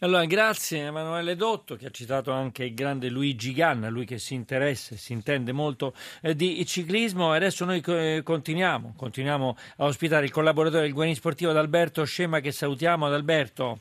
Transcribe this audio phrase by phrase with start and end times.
[0.00, 4.34] Allora, grazie Emanuele Dotto che ha citato anche il grande Luigi Ganna, lui che si
[4.34, 5.92] interessa e si intende molto
[6.22, 7.32] eh, di ciclismo.
[7.32, 12.52] Adesso noi eh, continuiamo, continuiamo a ospitare il collaboratore del Guarini Sportivo Adalberto Scema che
[12.52, 13.06] salutiamo.
[13.06, 13.80] Adalberto,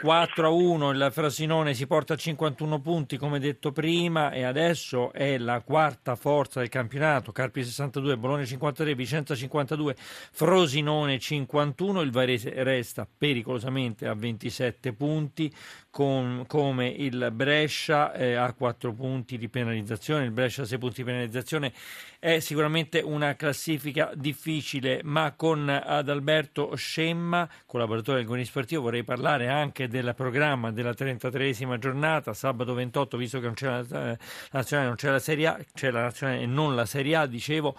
[0.00, 5.12] 4 a 1, il Frosinone si porta a 51 punti come detto prima e adesso
[5.12, 7.32] è la quarta forza del campionato.
[7.32, 9.96] Carpi 62, Bologna 53, Vicenza 52,
[10.30, 15.52] Frosinone 51, il Varese resta pericolosamente a 27 punti punti
[15.90, 21.02] con, come il Brescia eh, ha 4 punti di penalizzazione, il Brescia ha 6 punti
[21.02, 21.72] di penalizzazione,
[22.18, 29.48] è sicuramente una classifica difficile, ma con Adalberto Scemma, collaboratore del Guarini Sportivo, vorrei parlare
[29.48, 34.18] anche del programma della 33esima giornata, sabato 28, visto che non c'è la, la
[34.52, 37.74] nazionale, non c'è la Serie A, c'è la nazionale e non la Serie A, dicevo,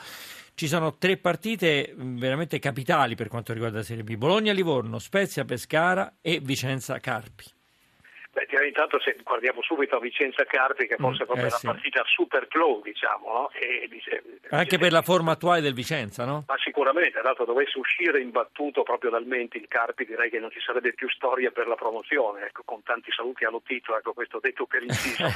[0.57, 6.39] ci sono tre partite veramente capitali per quanto riguarda la Serie B: Bologna-Livorno, Spezia-Pescara e
[6.41, 7.45] Vicenza-Carpi.
[8.31, 11.57] Beh, intanto se guardiamo subito a Vicenza Carpi, che forse mm, è proprio eh, la
[11.57, 11.65] sì.
[11.67, 13.49] partita super clou, diciamo, no?
[13.51, 16.45] e, dice, Anche per la forma attuale del Vicenza, no?
[16.47, 20.59] Ma sicuramente, dato dovesse uscire imbattuto proprio dal Menti il Carpi, direi che non ci
[20.59, 24.65] sarebbe più storia per la promozione, ecco, con tanti saluti allo Tito, ecco, questo detto
[24.65, 25.23] per inciso.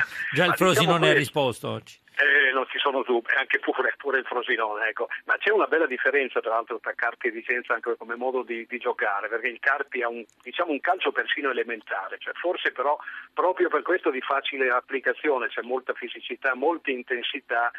[0.34, 1.96] Già il Frosi diciamo non è risposto oggi.
[2.20, 5.08] Eh, non ci sono dubbi, anche pure, pure, il Frosinone, ecco.
[5.24, 8.66] ma c'è una bella differenza tra l'altro tra Carpi e Vicenza anche come modo di,
[8.68, 12.98] di giocare, perché il Carpi ha un, diciamo, un calcio persino elementare, cioè forse però
[13.32, 17.70] proprio per questo di facile applicazione, c'è molta fisicità, molta intensità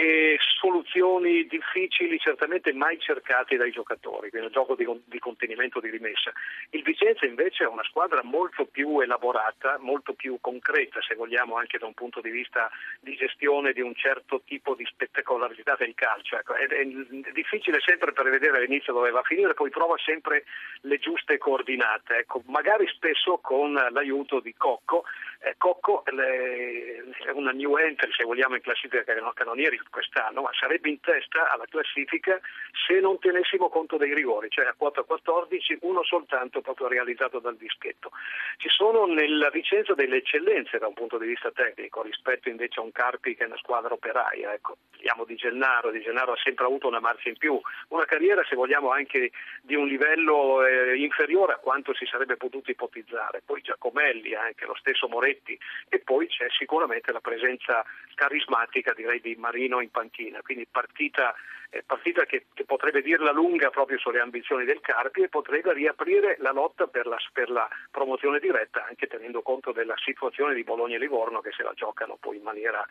[0.00, 5.90] e soluzioni difficili certamente mai cercate dai giocatori, quindi un gioco di, di, contenimento di
[5.90, 6.32] rimessa.
[6.70, 11.76] Il Vicenza invece è una squadra molto più elaborata, molto più concreta se vogliamo anche
[11.76, 16.36] da un punto di vista di gestione di un certo tipo di spettacolarità del calcio.
[16.36, 16.84] Ecco, è, è,
[17.32, 20.44] difficile sempre prevedere all'inizio dove va a finire, poi trova sempre
[20.82, 25.04] le giuste coordinate, ecco, magari spesso con l'aiuto di Cocco.
[25.42, 29.02] Eh, Cocco è una new entry se vogliamo in classifica
[29.32, 32.38] canonieri quest'anno, ma sarebbe in testa alla classifica
[32.86, 37.38] se non tenessimo conto dei rigori, cioè a 4 a 14 uno soltanto proprio realizzato
[37.38, 38.10] dal dischetto.
[38.58, 42.82] Ci sono nella Vicenza delle eccellenze da un punto di vista tecnico rispetto invece a
[42.82, 46.66] un Carpi che è una squadra operaia, ecco, parliamo di Gennaro, di Gennaro ha sempre
[46.66, 47.58] avuto una marcia in più,
[47.88, 49.30] una carriera se vogliamo anche
[49.62, 54.74] di un livello eh, inferiore a quanto si sarebbe potuto ipotizzare, poi Giacomelli, anche lo
[54.76, 55.58] stesso Moretti
[55.88, 61.34] e poi c'è sicuramente la presenza carismatica direi di Marino in panchina, quindi partita,
[61.70, 66.36] eh, partita che, che, potrebbe dirla lunga proprio sulle ambizioni del Carpi e potrebbe riaprire
[66.40, 70.96] la lotta per la, per la, promozione diretta anche tenendo conto della situazione di Bologna
[70.96, 72.84] e Livorno che se la giocano poi in maniera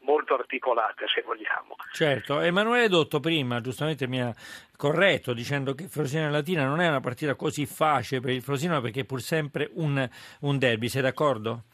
[0.00, 1.76] molto articolata se vogliamo.
[1.92, 4.32] Certo, Emanuele Dotto prima giustamente mi ha
[4.76, 9.00] corretto dicendo che Frosinone Latina non è una partita così facile per il Frosinone perché
[9.00, 10.08] è pur sempre un,
[10.40, 11.64] un derby, sei d'accordo?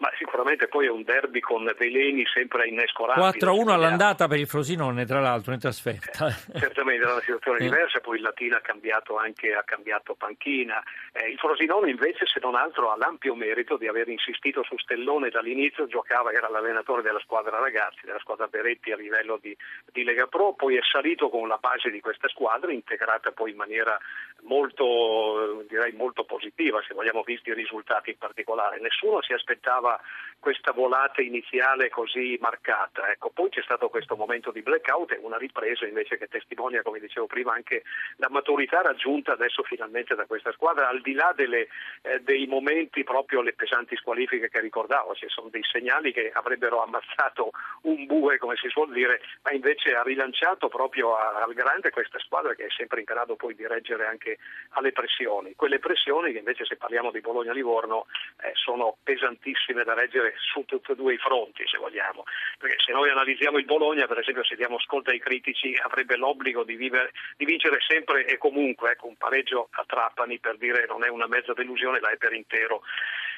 [0.00, 3.38] Ma sicuramente poi è un derby con veleni sempre innescolabili.
[3.38, 6.26] 4-1 all'andata per il Frosinone, tra l'altro, in trasferta.
[6.26, 10.82] Eh, certamente era una situazione diversa, poi il Latina ha cambiato anche ha cambiato panchina.
[11.12, 15.28] Eh, il Frosinone invece, se non altro, ha l'ampio merito di aver insistito su Stellone
[15.28, 19.54] dall'inizio, giocava, era l'allenatore della squadra ragazzi, della squadra Beretti a livello di,
[19.92, 23.56] di Lega Pro, poi è salito con la base di questa squadra, integrata poi in
[23.56, 23.98] maniera
[24.42, 28.80] molto, direi molto positiva, se vogliamo visti i risultati in particolare.
[28.80, 30.00] Nessuno si aspettava
[30.38, 33.10] questa volata iniziale così marcata.
[33.10, 36.98] Ecco, poi c'è stato questo momento di blackout e una ripresa invece che testimonia, come
[36.98, 37.82] dicevo prima, anche
[38.16, 41.68] la maturità raggiunta adesso finalmente da questa squadra, al di là delle,
[42.02, 46.82] eh, dei momenti proprio le pesanti squalifiche che ricordavo, ci sono dei segnali che avrebbero
[46.82, 47.50] ammazzato
[47.82, 52.54] un bue, come si suol dire, ma invece ha rilanciato proprio al grande questa squadra
[52.54, 54.29] che è sempre in grado poi di reggere anche
[54.70, 55.54] alle pressioni.
[55.54, 58.06] Quelle pressioni che invece se parliamo di Bologna-Livorno
[58.42, 62.24] eh, sono pesantissime da reggere su tutti e due i fronti, se vogliamo.
[62.58, 66.62] Perché se noi analizziamo il Bologna, per esempio, se diamo ascolto ai critici, avrebbe l'obbligo
[66.62, 71.04] di, vivere, di vincere sempre e comunque, ecco, un pareggio a Trapani per dire non
[71.04, 72.82] è una mezza delusione, là è per intero.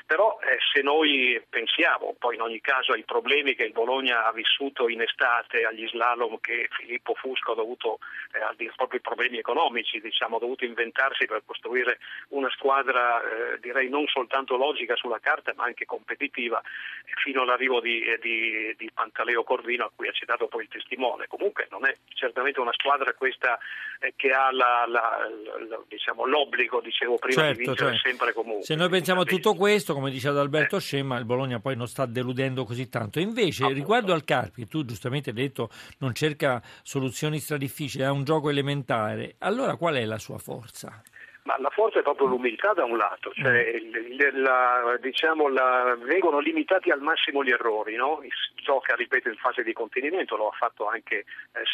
[0.07, 4.33] Però eh, se noi pensiamo poi in ogni caso ai problemi che il Bologna ha
[4.33, 7.99] vissuto in estate, agli slalom che Filippo Fusco ha dovuto,
[8.33, 13.89] eh, ai propri problemi economici, diciamo, ha dovuto inventarsi per costruire una squadra eh, direi
[13.89, 16.63] non soltanto logica sulla carta ma anche competitiva
[17.23, 21.27] fino all'arrivo di, eh, di, di Pantaleo Corvino a cui ha citato poi il testimone.
[21.29, 23.59] Comunque non è certamente una squadra questa
[24.01, 25.29] eh, che ha la, la,
[25.69, 28.09] la, diciamo, l'obbligo, dicevo prima, certo, di vincere certo.
[28.09, 28.65] sempre comunque.
[28.65, 30.81] Se noi pensiamo a tutto questo, come dice Adalberto eh.
[30.81, 33.21] Scemma, il Bologna poi non sta deludendo così tanto.
[33.21, 33.81] Invece, Appunto.
[33.81, 39.37] riguardo al Carpi, tu giustamente hai detto non cerca soluzioni stradifficili, è un gioco elementare.
[39.39, 41.01] Allora qual è la sua forza?
[41.45, 44.37] Ma la forza è proprio l'umiltà da un lato, cioè mm.
[44.43, 48.21] la, diciamo la, vengono limitati al massimo gli errori, no?
[48.63, 51.25] gioca, ripeto, in fase di contenimento, lo ha fatto anche eh,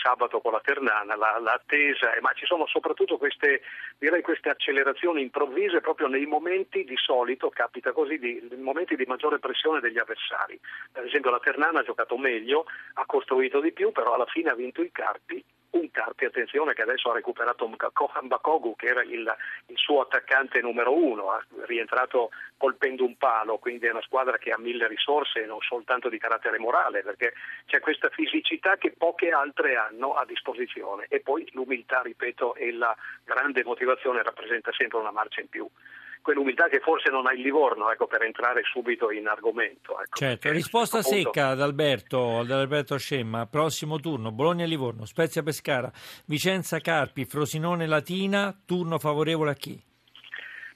[0.03, 3.61] sabato con la Ternana, la, l'attesa, eh, ma ci sono soprattutto queste,
[3.99, 9.39] direi, queste accelerazioni improvvise proprio nei momenti di solito, capita così, di, momenti di maggiore
[9.39, 10.59] pressione degli avversari.
[10.91, 14.55] Per esempio la Ternana ha giocato meglio, ha costruito di più, però alla fine ha
[14.55, 19.37] vinto i Carpi un Carpi, attenzione che adesso ha recuperato Kohan Bakogu che era il,
[19.67, 24.51] il, suo attaccante numero uno, ha rientrato colpendo un palo, quindi è una squadra che
[24.51, 27.35] ha mille risorse non soltanto di carattere morale, perché
[27.67, 31.07] c'è questa fisicità che poche altre hanno a disposizione.
[31.09, 32.95] E poi l'umiltà, ripeto, e la
[33.25, 35.69] grande motivazione rappresenta sempre una marcia in più
[36.23, 40.01] quell'umiltà che forse non ha il Livorno, ecco, per entrare subito in argomento.
[40.01, 40.17] Ecco.
[40.17, 45.91] Certo, risposta secca ad Alberto, ad Alberto Scemma, prossimo turno, Bologna-Livorno, Spezia-Pescara,
[46.27, 49.87] Vicenza-Carpi, Frosinone Latina, turno favorevole a chi?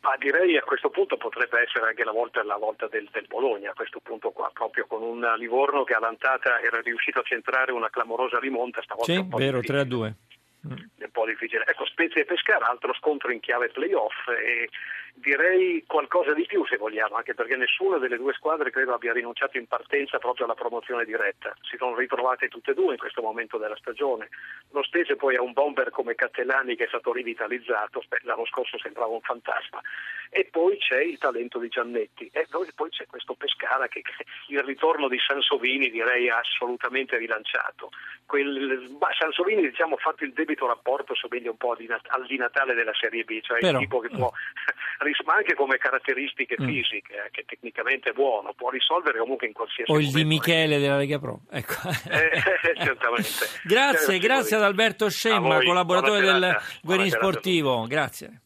[0.02, 3.70] Ma direi a questo punto potrebbe essere anche la volta, la volta del, del, Bologna,
[3.70, 7.88] a questo punto qua, proprio con un Livorno che all'antata era riuscito a centrare una
[7.88, 10.14] clamorosa rimonta, stavolta sì, vero, 3 a 2.
[10.62, 11.64] È un po' difficile.
[11.66, 14.68] Ecco, Spezia e Pescara, altro scontro in chiave playoff e
[15.14, 19.58] direi qualcosa di più se vogliamo, anche perché nessuna delle due squadre credo abbia rinunciato
[19.58, 21.54] in partenza proprio alla promozione diretta.
[21.62, 24.28] Si sono ritrovate tutte e due in questo momento della stagione.
[24.70, 29.12] Lo Specie poi ha un bomber come Cattellani che è stato rivitalizzato, l'anno scorso sembrava
[29.12, 29.80] un fantasma,
[30.30, 34.02] e poi c'è il talento di Giannetti e poi c'è questo Pescara che
[34.48, 37.90] il ritorno di Sansovini direi ha assolutamente rilanciato.
[38.24, 42.94] Quel, Sansovini diciamo, ha fatto il debito rapporto, somiglia un po' al di Natale della
[42.94, 44.30] Serie B, cioè Però, il tipo che può
[45.24, 46.66] ma anche come caratteristiche mm.
[46.66, 50.16] fisiche, eh, che tecnicamente è buono, può risolvere comunque in qualsiasi o momento.
[50.16, 51.40] O il Di Michele della Lega Pro.
[51.50, 51.74] Ecco.
[52.10, 52.40] Eh,
[52.76, 53.46] certamente.
[53.64, 57.86] grazie, grazie ad Alberto Scemma, collaboratore del Guerin Sportivo.
[57.86, 58.40] Grazie.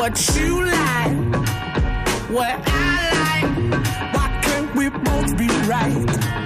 [0.00, 1.16] What you like,
[2.30, 4.14] what I like.
[4.14, 6.39] Why can't we both be right?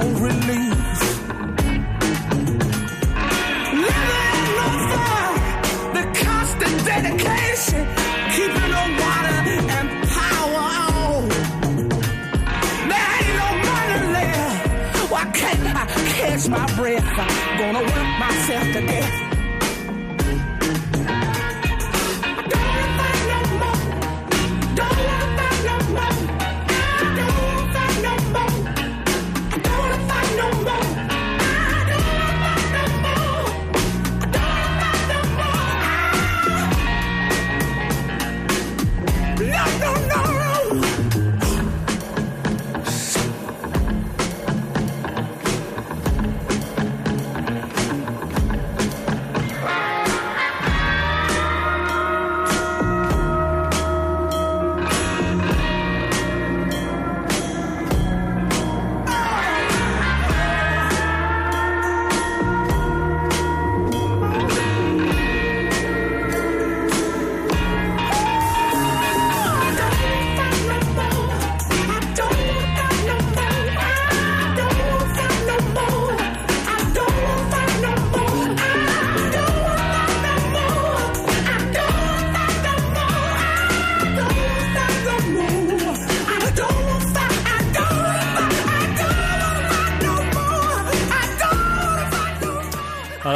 [0.00, 0.76] No relief.
[5.94, 7.86] The constant dedication,
[8.34, 9.38] keeping the water
[9.76, 10.64] and power
[10.96, 11.30] on.
[12.90, 15.10] Ain't no money left.
[15.10, 17.04] Why can't I catch my breath?
[17.18, 19.39] I'm gonna work myself to death.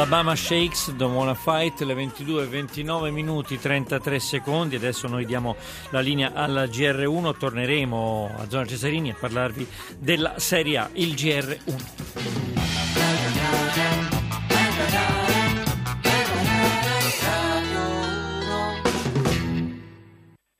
[0.05, 4.75] Alabama Shakes, Don't Wanna Fight, le 22 29 minuti 33 secondi.
[4.75, 5.55] Adesso noi diamo
[5.89, 13.04] la linea alla GR1, torneremo a Zona Cesarini a parlarvi della Serie A, il GR1.